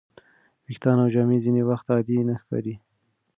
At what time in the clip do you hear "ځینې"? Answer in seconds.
1.43-1.61